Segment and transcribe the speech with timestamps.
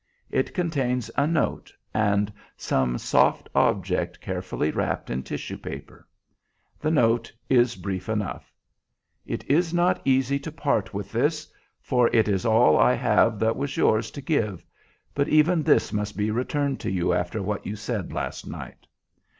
[0.31, 6.07] It contains a note and some soft object carefully wrapped in tissue paper.
[6.79, 8.51] The note is brief enough:
[9.27, 13.55] "It is not easy to part with this, for it is all I have that
[13.55, 14.65] was yours to give,
[15.13, 18.87] but even this must be returned to you after what you said last night.